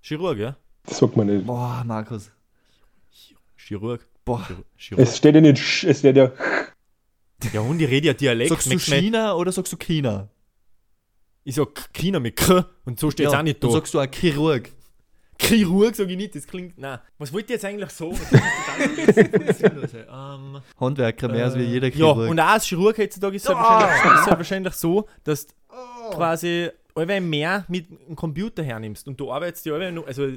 [0.00, 0.56] Chirurg, ja?
[0.86, 1.46] Das sagt man nicht.
[1.46, 2.30] Boah, Markus.
[3.56, 4.06] Chirurg.
[4.24, 4.46] Boah.
[4.76, 5.02] Chirurg.
[5.06, 6.32] Es steht ja nicht, sch- es steht ja,
[7.52, 8.50] Ja, und ich rede ja Dialekt.
[8.50, 10.28] Sagst du, China oder sagst du China?
[11.44, 13.76] Ich sag China mit K und so steht es auch nicht dann da.
[13.76, 14.70] sagst du auch Chirurg.
[15.38, 16.78] Chirurg sage ich nicht, das klingt.
[16.78, 16.98] Nein.
[17.18, 18.16] Was wollt ihr jetzt eigentlich sagen?
[19.12, 20.04] Ey.
[20.10, 22.30] ähm, Handwerker mehr als wie jeder ja, Chirurg.
[22.30, 25.54] und auch als Chirurg heutzutage ist es ja wahrscheinlich, ist ja wahrscheinlich so, dass du
[26.12, 29.06] quasi allweil mehr mit dem Computer hernimmst.
[29.08, 30.28] Und du arbeitest ja allweil noch, also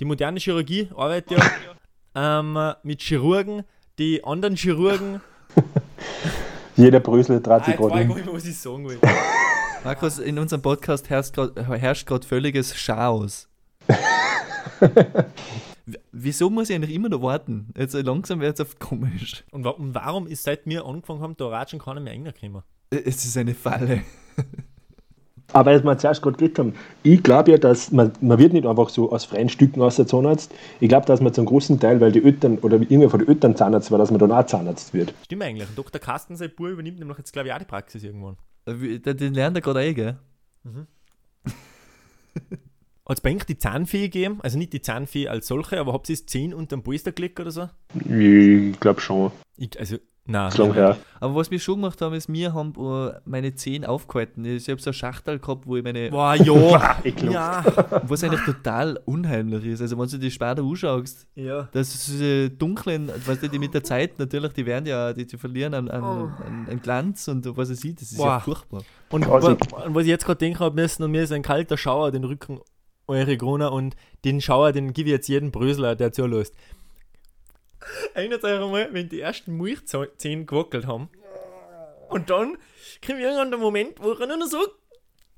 [0.00, 1.38] die moderne Chirurgie arbeitet
[2.14, 3.64] ja ähm, mit Chirurgen,
[3.98, 5.20] die anderen Chirurgen.
[6.76, 8.08] Jeder Brösel dreht Ah, sich weiß gerade ich um.
[8.10, 8.98] gar nicht mehr, was ich sagen will.
[9.84, 11.34] Markus, in unserem Podcast herrscht
[12.06, 13.48] gerade völliges Chaos.
[16.12, 17.74] Wieso muss ich eigentlich immer noch warten?
[17.76, 19.44] Jetzt langsam wird es oft komisch.
[19.50, 22.62] Und, wa und warum ist seit wir angefangen haben, da ratschen keiner mehr reingekommen?
[22.90, 24.02] Äh, Es ist eine Falle.
[25.52, 28.64] Aber als wir zuerst gerade geredet haben, ich glaube ja, dass man, man wird nicht
[28.64, 30.54] einfach so aus freien Stücken aus der Zahnarzt.
[30.80, 33.56] Ich glaube, dass man zum großen Teil, weil die Eltern oder irgendwer von den Eltern
[33.56, 35.12] Zahnarzt war, dass man dann auch Zahnarzt wird.
[35.24, 35.68] Stimmt eigentlich.
[35.68, 36.00] Und Dr.
[36.00, 38.36] Carsten, sein Bub, übernimmt nämlich jetzt, glaube ich, auch die Praxis irgendwann.
[38.66, 40.18] Den den lernt er gerade ein, gell?
[43.04, 44.40] Hat es bei euch die Zahnfee gegeben?
[44.42, 47.40] Also nicht die Zahnfee als solche, aber habt ihr das 10 unter dem Polster gelegt
[47.40, 47.68] oder so?
[47.94, 49.32] Ich glaube schon.
[49.56, 50.48] Ich, also, nein.
[50.48, 50.96] Ist lang her.
[51.20, 54.44] Aber was wir schon gemacht haben, ist, wir haben äh, meine Zehen aufgehalten.
[54.44, 56.10] Ich habe so eine Schachtel gehabt, wo ich meine.
[56.10, 56.96] Boah, ja.
[57.04, 57.76] ekelhaft.
[57.76, 58.02] ja.
[58.08, 59.80] Was eigentlich total unheimlich ist.
[59.80, 61.68] Also, wenn du die später anschaust, ja.
[61.72, 65.26] das ist diese dunklen, weißt du, die mit der Zeit natürlich, die werden ja, die,
[65.26, 68.40] die verlieren an, an, an, an Glanz und was es sieht, das ist ja Boah.
[68.40, 68.82] furchtbar.
[69.10, 69.56] Und Also-
[69.86, 72.60] was ich jetzt gerade denken habe müssen, und mir ist ein kalter Schauer den Rücken
[73.08, 76.54] eure Gruna und den Schauer, den gebe ich jetzt jedem Brösler, der zulässt.
[78.14, 81.08] Erinnert euch einmal, wenn die ersten Milchzähne gewackelt haben.
[82.08, 82.58] Und dann
[83.00, 84.58] kriegen wir irgendwann den Moment, wo ich nur noch so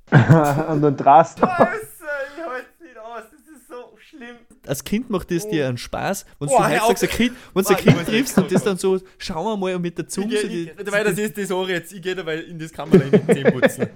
[0.10, 1.38] Und dann drast.
[1.38, 2.04] Scheiße,
[2.36, 4.36] ich halte nicht aus, das ist so schlimm.
[4.66, 7.70] Als Kind macht das dir einen Spaß, wenn Boah, du heutzutage ein Kind, wenn du
[7.70, 10.28] ein ich kind triffst und das dann so, schau einmal und mit der Ich Zunge
[10.28, 11.92] geh, so die, ich, dabei, das ist das Ohr jetzt.
[11.92, 13.88] Ich gehe dabei in das Kamera in die Zähne putzen.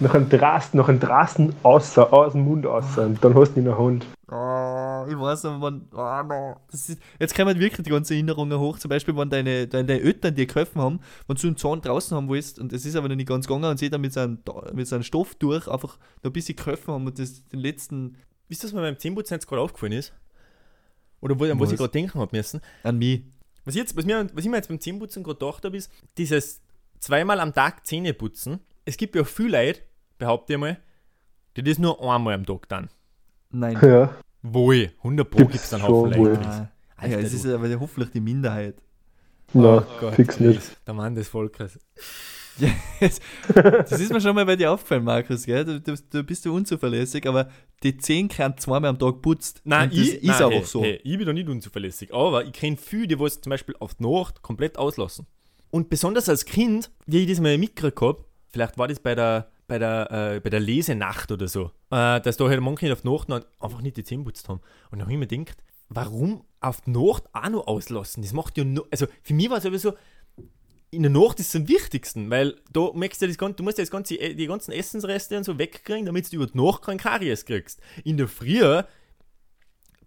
[0.00, 2.96] Nach einem Drast, nach einem Drasten außer, aus dem Mund aus.
[2.96, 4.06] Und dann hast du ihn in der Hand.
[4.21, 4.21] Oh,
[5.08, 6.56] ich weiß aber, man, oh, no.
[6.70, 8.78] das ist, jetzt kommen wirklich die ganzen Erinnerungen hoch.
[8.78, 12.28] Zum Beispiel, wenn deine, deine Eltern dir geholfen haben, wenn du einen Zahn draußen haben
[12.28, 14.38] willst und es ist aber noch nicht ganz gegangen und sie dann mit seinem,
[14.72, 18.16] mit seinem Stoff durch einfach noch ein bisschen geholfen haben und das, den letzten
[18.52, 20.12] Wisst ihr, was mir beim Zähneputzen jetzt gerade aufgefallen ist?
[21.22, 21.72] Oder wo, an was Was?
[21.72, 22.60] ich gerade denken habe müssen?
[22.82, 23.22] an mich.
[23.64, 25.90] Was ich, jetzt, was, mir, was ich mir jetzt beim Zähneputzen gerade gedacht habe, ist,
[26.18, 26.60] dieses
[26.98, 28.60] zweimal am Tag Zähne putzen.
[28.84, 29.80] Es gibt ja viele Leute,
[30.18, 30.76] behaupte ich mal,
[31.56, 32.90] die das nur einmal am Tag dann.
[33.50, 33.78] Nein.
[33.80, 34.14] Ja.
[34.42, 35.82] Wohl, 100 Pro gibt es dann.
[35.82, 36.40] Leute.
[36.44, 38.76] Ah, Alter, ja, es ist aber hoffentlich die Minderheit.
[39.52, 40.60] Na, Gott, fix nicht.
[40.86, 41.78] Der Mann des Volkes.
[43.00, 45.64] Das ist mir schon mal bei dir aufgefallen, Markus, gell?
[45.64, 47.48] Du, du, du bist du unzuverlässig, aber
[47.82, 49.62] die Zehen können zweimal am Tag putzt.
[49.64, 50.82] Nein, Und das ich, ist nein, einfach hey, so.
[50.82, 52.12] Hey, ich bin doch nicht unzuverlässig.
[52.12, 55.26] Aber ich kenne viele, die was zum Beispiel auf die Nacht komplett auslassen.
[55.70, 59.50] Und besonders als Kind, wie ich das mal mitgekriegt habe, vielleicht war das bei der,
[59.72, 63.08] bei der, äh, bei der Lesenacht oder so, äh, dass da halt manche auf die
[63.08, 64.60] Nacht einfach nicht die Zähne putzt haben.
[64.90, 68.22] Und dann habe ich mir gedacht, warum auf Nacht auch noch auslassen?
[68.22, 69.94] Das macht ja nur, also für mich war es sowieso,
[70.90, 73.78] in der Nacht ist es am wichtigsten, weil da merkst du, das ganze, du musst
[73.78, 76.98] ja das ganze, die ganzen Essensreste und so wegkriegen, damit du über die Nacht keinen
[76.98, 77.80] Karies kriegst.
[78.04, 78.82] In der Früh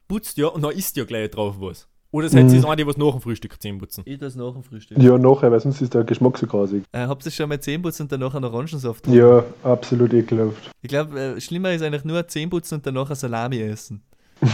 [0.08, 1.88] putzt ja und dann isst ja gleich drauf was.
[2.16, 4.04] Oder seid ihr das eine, die was nach dem Frühstück Zähne putzen?
[4.06, 4.98] Ich das nach dem Frühstück.
[4.98, 6.86] Ja, nachher, weil sonst ist der Geschmack so grausig.
[6.94, 9.06] Äh, habt ihr schon mal Zähneputz und danach einen Orangensaft?
[9.08, 10.72] Ja, absolut ekelhaft.
[10.82, 14.02] Ich glaube, äh, schlimmer ist eigentlich nur Zähneputzen und danach ein Salami essen.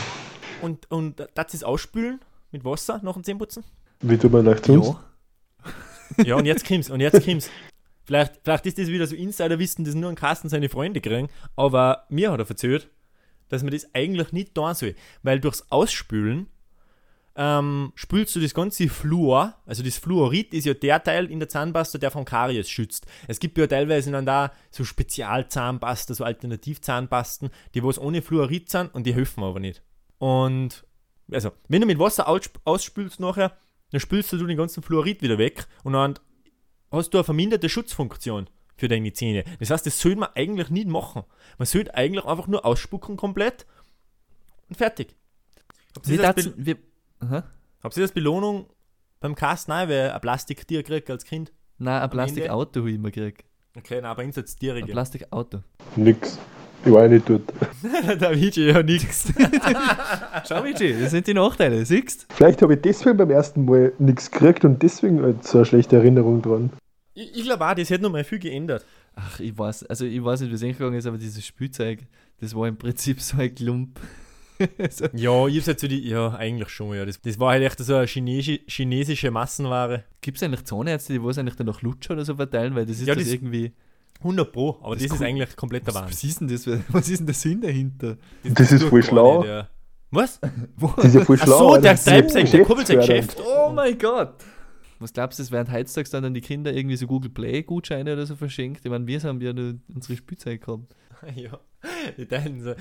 [0.63, 2.19] Und, und das ist ausspülen
[2.51, 3.63] mit Wasser nach dem Zähneputzen?
[4.01, 4.95] Wie tut man leicht sonst?
[6.23, 7.49] Ja, und jetzt kommt's, und jetzt kommt's.
[8.03, 12.03] Vielleicht, vielleicht ist das wieder so Insiderwissen, das nur ein Carsten seine Freunde kriegen, aber
[12.09, 12.91] mir hat er erzählt,
[13.49, 14.93] dass man das eigentlich nicht tun soll,
[15.23, 16.45] weil durchs Ausspülen
[17.35, 21.49] ähm, spülst du das ganze Fluor, also das Fluorid ist ja der Teil in der
[21.49, 23.05] Zahnpasta, der von Karies schützt.
[23.27, 28.93] Es gibt ja teilweise dann da so Spezialzahnpasta, so Alternativzahnpasten, die was ohne Fluorid sind
[28.93, 29.81] und die helfen aber nicht.
[30.17, 30.85] Und
[31.31, 33.57] also, wenn du mit Wasser aussp- ausspülst nachher,
[33.91, 36.19] dann spülst du den ganzen Fluorid wieder weg und dann
[36.91, 39.45] hast du eine verminderte Schutzfunktion für deine Zähne.
[39.59, 41.23] Das heißt, das sollte man eigentlich nicht machen.
[41.57, 43.65] Man sollte eigentlich einfach nur ausspucken komplett
[44.67, 45.15] und fertig.
[46.03, 46.17] Wie
[46.57, 46.75] wie,
[47.21, 47.43] aha.
[47.81, 48.67] habt ihr das Belohnung
[49.19, 51.51] beim Kasten auch, weil ein Plastiktier kriegt als Kind?
[51.77, 53.45] Nein, ein Plastikauto habe ich immer gekriegt.
[53.77, 54.95] Okay, nein, bei uns hat es Tiere Ein gegeben.
[54.95, 55.63] Plastikauto.
[55.95, 56.37] Nix.
[56.83, 57.43] Ich war nicht dort.
[58.19, 59.31] Der Vijay ja nix.
[60.47, 64.31] Schau, Michi, das sind die Nachteile, siehst Vielleicht habe ich deswegen beim ersten Mal nichts
[64.31, 66.71] gekriegt und deswegen halt so eine schlechte Erinnerung dran.
[67.13, 68.85] Ich, ich glaube auch, das hätte noch mal viel geändert.
[69.15, 71.99] Ach, ich weiß, also ich weiß nicht, wie es eingegangen ist, aber dieses Spielzeug,
[72.39, 73.99] das war im Prinzip so ein Klump.
[74.89, 77.05] so, Ja, ich hab's jetzt so die, ja, eigentlich schon, ja.
[77.05, 80.03] Das, das war halt echt so eine chinesi chinesische Massenware.
[80.21, 82.99] Gibt es eigentlich Zahnärzte, die was eigentlich dann noch Lutscher oder so verteilen, weil das
[82.99, 83.71] ist Ja, das das- irgendwie.
[84.23, 86.11] 100 Pro, aber das, Das ist eigentlich kompletter Was, Wahnsinn.
[86.11, 86.83] was ist denn das?
[86.93, 88.17] Was ist denn der Sinn dahinter?
[88.43, 89.39] Das ist voll schlau.
[89.39, 89.67] nicht, ja.
[90.11, 90.39] Was?
[90.97, 91.57] Das ist ja voll Ach schlau.
[91.57, 92.97] so, weil der das treibt sein, der.
[92.97, 93.41] Geschäft.
[93.43, 94.35] Oh mein Gott!
[94.99, 98.27] Was glaubst du, es während heutzutage dann an die Kinder irgendwie so Google Play-Gutscheine oder
[98.27, 98.81] so verschenkt?
[98.85, 100.93] Ich meine, wir haben ja nur unsere Spielzeit gehabt.
[101.35, 101.59] ja,
[102.61, 102.75] so.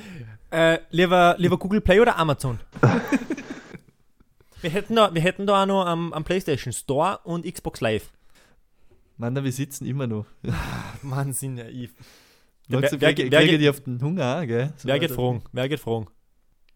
[0.50, 2.59] Äh, lieber, lieber Google Play oder Amazon?
[4.62, 8.11] wir, hätten da, wir hätten da auch noch am, am PlayStation Store und Xbox Live.
[9.16, 10.26] Mann, wir sitzen immer noch.
[11.02, 11.90] Mann, sind ja ich.
[12.68, 14.72] Ja, wer- wer, wer- wer, wer geht auf den Hunger an, gell?
[14.76, 15.42] So Wer geht fragen?
[15.52, 16.06] Wer geht fragen?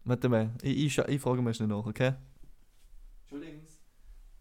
[0.03, 2.13] Warte mal, ich, ich, ich frage mal schnell nach, okay?
[3.23, 3.77] Entschuldigen Sie,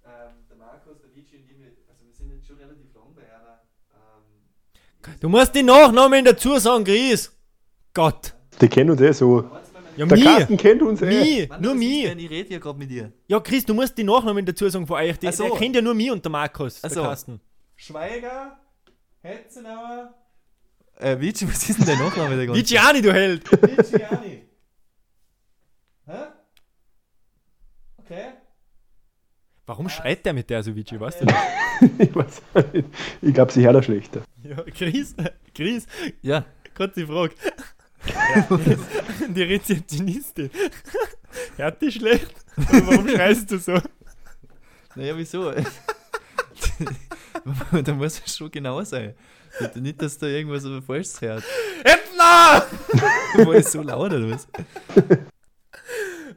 [0.04, 1.56] ähm, der Markus, der Vici und ich,
[1.88, 3.60] also wir sind jetzt schon relativ lang bei einer.
[3.94, 7.33] Ähm, Du musst die Nachnamen dazu sagen, Chris.
[7.94, 8.34] Gott.
[8.60, 9.48] Die kennen uns eh so.
[9.96, 10.18] Ja, Der.
[10.18, 11.46] Carsten kennt uns eh.
[11.46, 12.08] Mann, Nur mir.
[12.08, 12.18] denn?
[12.18, 13.12] Ich rede ja gerade mit dir.
[13.28, 15.16] Ja, Chris, du musst die Nachnamen dazu sagen von euch.
[15.18, 15.44] Die, so.
[15.48, 16.78] Der kennt ja nur mich und der Markus.
[16.78, 17.02] Ach der so.
[17.02, 17.40] Carsten.
[17.76, 18.58] Schweiger,
[19.22, 20.12] Hetzenauer.
[20.98, 22.60] Äh, Vici, was ist denn der Nachname der ganze?
[22.60, 23.50] Vigiani, du Held.
[23.50, 24.42] Vigiani.
[26.06, 26.12] Hä?
[27.98, 28.24] Okay.
[29.66, 31.26] Warum schreit der mit der so Vici, weißt du?
[31.98, 32.40] Ich, weiß
[32.72, 32.88] nicht.
[33.20, 34.22] ich glaube, sie hört er schlechter.
[34.44, 35.14] Ja, Chris,
[35.54, 35.86] Chris,
[36.22, 36.44] Ja.
[36.76, 37.34] kurze Frage.
[39.28, 40.50] Die Rezeptionistin.
[41.56, 42.34] Hört die schlecht?
[42.56, 43.78] Warum schreist du so?
[44.94, 45.52] Naja, wieso?
[47.82, 49.14] da muss es schon genau sein.
[49.74, 51.44] Nicht, dass da irgendwas Falsches hört.
[51.84, 52.66] Edna!
[53.44, 54.46] War es so laut oder was?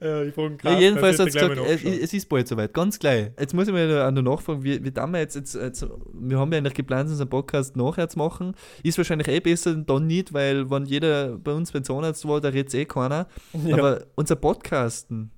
[0.02, 3.32] Ja, ich frage Ja, jedenfalls hat es gesagt, es ist bald soweit, ganz gleich.
[3.40, 6.52] Jetzt muss ich mal noch nachfragen, wie, wie dann wir jetzt, jetzt, jetzt, wir haben
[6.52, 8.54] ja eigentlich geplant, unseren Podcast nachher zu machen.
[8.84, 12.50] Ist wahrscheinlich eh besser dann nicht, weil wenn jeder bei uns beim Zahnarzt war, da
[12.50, 13.28] redet eh keiner.
[13.66, 13.78] Ja.
[13.78, 15.32] Aber unser Podcasten,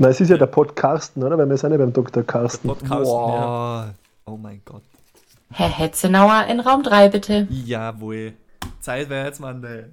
[0.00, 1.36] Nein, es ist ja der Podcasten, oder?
[1.36, 2.22] Weil wir sind ja beim Dr.
[2.22, 2.68] Carsten.
[2.68, 3.10] Podcast.
[3.10, 3.86] Ja.
[3.86, 3.94] wow.
[4.26, 4.82] oh mein Gott.
[5.50, 7.48] Herr Hetzenauer in Raum 3 bitte.
[7.50, 8.34] Jawohl.
[8.80, 9.64] Zeit wäre jetzt, Mann.
[9.64, 9.86] Ey.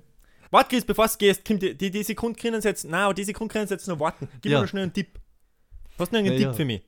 [0.56, 3.24] Warte, Chris, bevor du gehst, Kim, die, die, die Sekunde können sie jetzt, nein, die
[3.26, 4.28] Sekunde können sie jetzt noch warten.
[4.42, 4.60] Gib Ja.
[4.60, 5.20] mir noch schnell einen Tipp.
[6.00, 6.82] Hast du noch einen Ja, Tipp für mich?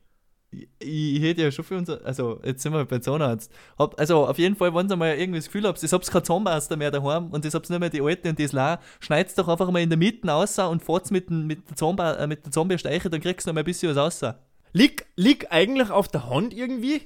[0.51, 3.51] Ich, ich hätte ja schon für unser, also jetzt sind wir bei Zahnarzt.
[3.77, 6.23] Hab, also auf jeden Fall, wenn ihr mal irgendwie das Gefühl habt, ich hab's kein
[6.23, 9.49] Zahnpasta mehr daheim und ich hab's nur mehr die alte und das la, schneid's doch
[9.49, 12.89] einfach mal in der Mitte raus und fahrt's mit, dem- mit der Zahnba äh, Zahnbürste
[13.09, 14.33] dann kriegst du noch mal ein bisschen was raus.
[14.71, 17.01] Liegt lieg eigentlich auf der Hand irgendwie.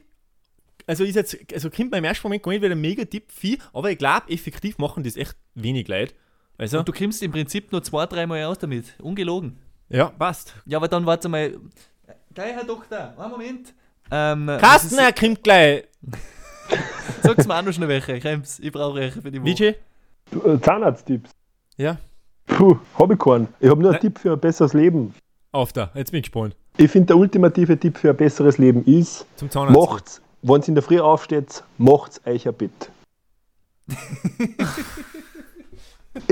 [0.86, 3.32] Also ist jetzt, also kommt mir im ersten Moment gar nicht wieder ein mega Tipp
[3.32, 6.14] viel, aber ich glaube, effektiv machen das echt wenig Leute.
[6.58, 8.94] Also, Und du kommst im Prinzip nur zwei, dreimal aus damit.
[9.02, 9.58] Ungelogen.
[9.90, 10.54] ja, passt.
[10.66, 11.54] Ja, aber dann warte mal.
[12.34, 13.74] Gleich, Herr Doktor, einen Moment.
[14.12, 15.86] Ähm, Carsten, er kommt gleich.
[17.24, 18.20] Sag's mir auch noch schnell welche.
[18.20, 19.52] Krems, ich brauche welche für die Woche.
[19.52, 19.72] VJ?
[20.32, 21.32] Du, äh, Zahnarzttipps.
[21.78, 21.98] Ja.
[22.48, 23.48] Puh, hab ich keinen.
[23.60, 24.02] Ich habe nur einen Nein.
[24.02, 25.14] Tipp für ein besseres Leben.
[25.52, 26.56] Auf da, jetzt bin ich gespannt.
[26.78, 29.78] Ich finde, der ultimative Tipp für ein besseres Leben ist, Zum Zahnarzt.
[29.78, 32.92] macht's, wenn ihr in der Früh aufsteht, macht's euch ein Bett.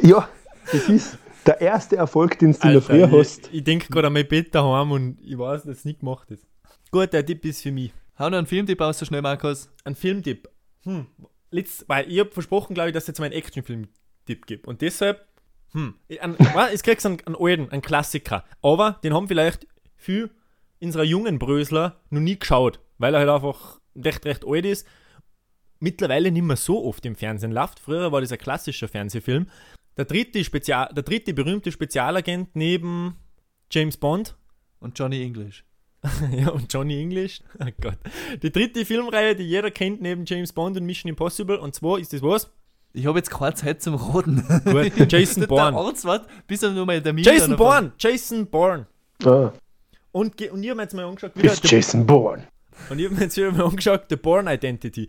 [0.04, 0.28] ja,
[0.72, 3.48] das ist der erste Erfolg, den du in der Früh hast.
[3.48, 6.30] ich, ich denke gerade an mein Bett daheim und ich weiß, dass es nicht gemacht
[6.32, 6.46] ist.
[6.92, 7.94] Gut, der Tipp ist für mich.
[8.18, 9.70] Hau noch einen Filmtipp aus, so schnell, Markus.
[9.86, 10.50] Ein Filmtipp.
[10.84, 11.06] Hm.
[11.52, 14.68] Letzt, weil ich habe versprochen, glaube ich, dass es jetzt mal einen Actionfilm-Tipp gibt.
[14.68, 15.26] Und deshalb,
[15.72, 16.36] hm, ich- ein,
[16.72, 18.44] jetzt kriegst du einen, einen alten, einen Klassiker.
[18.62, 19.66] Aber den haben vielleicht
[19.96, 20.30] viele
[20.82, 24.86] unserer jungen Brösler noch nie geschaut, weil er halt einfach recht, recht alt ist.
[25.80, 27.80] Mittlerweile nicht mehr so oft im Fernsehen läuft.
[27.80, 29.48] Früher war das ein klassischer Fernsehfilm.
[29.98, 33.16] Der dritte, Spezial, der dritte berühmte Spezialagent neben
[33.72, 34.36] James Bond
[34.80, 35.64] Und Johnny English.
[36.32, 37.42] ja, und Johnny English.
[37.60, 37.98] Oh Gott.
[38.42, 41.58] Die dritte Filmreihe, die jeder kennt neben James Bond und Mission Impossible.
[41.60, 42.50] Und zwar ist das was?
[42.94, 44.44] Ich habe jetzt keine Zeit zum Roden.
[44.66, 45.78] Gut, Jason Der Bourne.
[45.78, 47.92] Arzt wart, bis er nur mal der Jason Bourne!
[48.00, 48.88] Jason Bourne!
[49.24, 49.52] Ah,
[50.12, 52.48] Und, und ich habe mir jetzt mal angeschaut, wieder, ist Jason Bourne.
[52.90, 55.08] und ich habe mir jetzt wieder mal angeschaut, The Bourne Identity.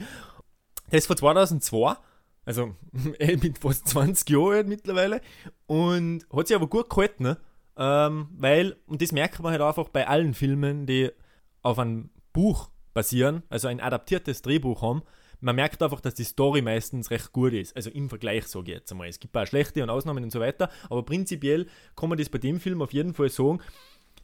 [0.90, 1.96] Der ist von 2002,
[2.44, 2.74] also
[3.18, 5.20] eh mit fast 20 Jahren alt mittlerweile,
[5.66, 7.38] und hat sich aber gut gehalten, ne?
[7.76, 11.10] ähm, weil, und das merkt man halt einfach bei allen Filmen, die
[11.62, 15.02] auf einem Buch basieren, also ein adaptiertes Drehbuch haben,
[15.40, 17.74] man merkt einfach, dass die Story meistens recht gut ist.
[17.74, 19.08] Also im Vergleich, sage ich jetzt einmal.
[19.08, 22.38] Es gibt paar schlechte und Ausnahmen und so weiter, aber prinzipiell kann man das bei
[22.38, 23.60] dem Film auf jeden Fall sagen,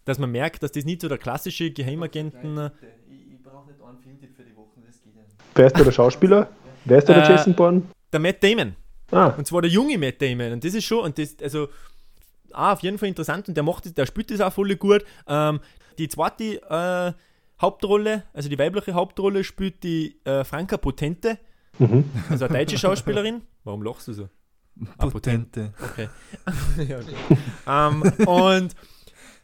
[0.05, 2.71] dass man merkt, dass das nicht so der klassische Geheimagenten.
[3.11, 5.37] Ich, brauche nicht einen Filmtipp für die Woche, das geht ja nicht.
[5.57, 6.49] Wer ist da der Schauspieler?
[6.85, 7.83] Wer ist da der Äh, Jason Bourne?
[8.13, 8.77] Der Matt Damon.
[9.11, 10.53] Ah, Und zwar der junge Matt Damon.
[10.53, 11.69] Und das ist schon, und das, also,
[12.53, 15.05] ah, auf jeden Fall interessant und der macht das, der spielt das auch voll gut.
[15.27, 15.61] Ähm,
[15.99, 17.13] die zweite äh,
[17.61, 21.39] Hauptrolle, also die weibliche Hauptrolle, spielt die äh, Franka Potente,
[21.79, 22.05] mhm.
[22.29, 23.43] also eine deutsche Schauspielerin.
[23.65, 24.29] Warum lachst du so?
[24.99, 25.73] Ah, Potente.
[25.83, 26.09] Okay.
[26.87, 27.15] ja, okay.
[27.67, 28.75] ähm, und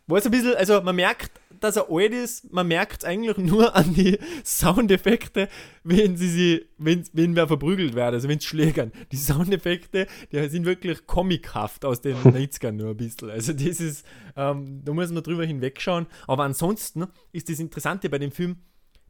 [0.07, 1.31] was ein bisschen, also man merkt,
[1.63, 5.49] dass er alt ist, man merkt es eigentlich nur an die Soundeffekte,
[5.85, 8.93] wenn sie sie, wenn, wenn wer verprügelt wird, also wenn es schlägern.
[9.13, 13.31] Die Soundeffekte, die sind wirklich comichaft aus den 90ern nur ein bisschen.
[13.31, 14.05] Also das ist,
[14.37, 16.07] ähm, da muss man drüber hinwegschauen.
[16.27, 18.57] Aber ansonsten ist das Interessante bei dem Film,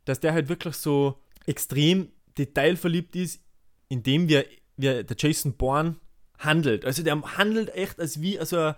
[0.05, 3.43] dass der halt wirklich so extrem detailverliebt ist,
[3.88, 4.45] indem wir,
[4.77, 5.97] wir der Jason Bourne
[6.38, 6.85] handelt.
[6.85, 8.75] Also der handelt echt als wie, also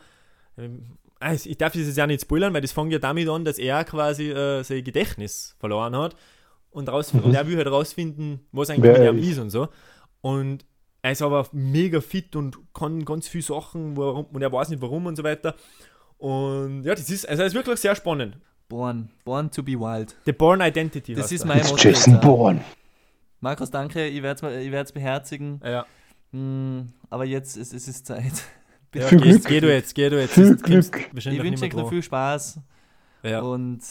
[0.56, 3.44] ähm, also ich darf das jetzt ja nicht spoilern, weil das fängt ja damit an,
[3.44, 6.16] dass er quasi äh, sein Gedächtnis verloren hat
[6.70, 9.38] und, raus, und er will halt rausfinden, was eigentlich Wer mit ihm ist.
[9.38, 9.68] und so.
[10.20, 10.64] Und
[11.02, 14.82] er ist aber mega fit und kann ganz viele Sachen warum, und er weiß nicht
[14.82, 15.54] warum und so weiter.
[16.18, 18.38] Und ja, das ist, also das ist wirklich sehr spannend.
[18.68, 19.10] Born.
[19.24, 20.16] Born to be wild.
[20.24, 21.14] The Born Identity.
[21.14, 22.18] Das ist mein Motto Jason.
[22.20, 22.64] Bourne.
[23.40, 24.06] Markus, danke.
[24.08, 24.48] Ich werde
[24.80, 25.60] es beherzigen.
[25.62, 25.84] Ja,
[26.34, 28.32] Hm, aber jetzt ist es ist Zeit.
[28.94, 29.44] Ja Viel geh, Glück.
[29.46, 30.34] geh du jetzt, geh du jetzt.
[30.34, 31.10] Viel Glück.
[31.14, 32.60] Ich wünsche euch noch viel Spaß
[33.22, 33.40] ja.
[33.40, 33.82] und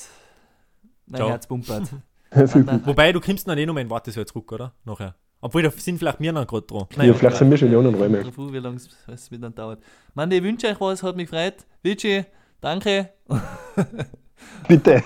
[1.06, 1.30] mein Ciao.
[1.30, 1.89] Herz pumpert.
[2.86, 4.74] Wobei, du kommst noch nicht um ein Wort so zurück, oder?
[4.86, 5.16] Nachher.
[5.42, 6.88] Obwohl, da sind vielleicht wir noch gerade dran.
[7.06, 8.54] Ja, vielleicht sind wir schon in anderen Räumen.
[8.54, 9.84] Wie lange es dann dauert.
[10.13, 11.66] Mann, ich wünsche euch was, hat mich gefreut.
[11.82, 12.24] Vici,
[12.62, 13.10] danke.
[14.68, 15.04] Bitte.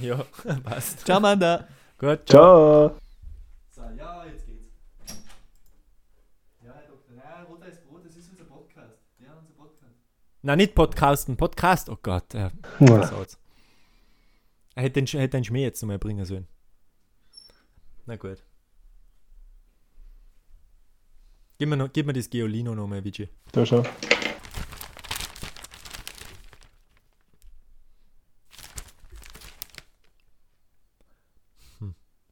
[0.00, 0.24] Ja,
[0.62, 1.04] passt.
[1.04, 1.66] Ciao, Manda.
[1.98, 2.96] Gut, Ciao.
[3.70, 4.70] So, ja, jetzt geht's.
[6.64, 9.02] Ja, Herr Doktor, ja, Roter ist Brot, das ist unser Podcast.
[9.18, 9.54] Ja, unser
[10.40, 11.88] Nein, nicht Podcasten, Podcast.
[11.88, 12.52] Oh Gott, ja.
[12.78, 13.26] Ja.
[14.76, 16.46] Er hätte den, hätte den Schmäh jetzt nochmal bringen sollen.
[18.06, 18.44] Na gut.
[21.58, 23.28] Gib mir, noch, gib mir das Geolino nochmal, Vici.
[23.50, 23.82] Da schau.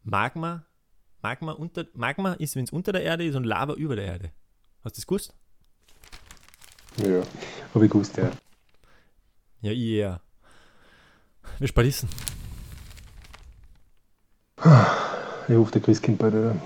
[0.04, 0.64] Magma,
[1.20, 4.32] Magma, unter, Magma ist, wenn es unter der Erde ist und Lava über der Erde.
[4.84, 5.34] Hast du das gewusst?
[6.98, 7.24] Ja,
[7.76, 8.30] hab ich gewusst, ja.
[9.60, 10.20] Ja, ich eher.
[11.58, 12.08] Wir spalissen.
[14.58, 16.56] Ich hoffe, der Christkind bald wieder.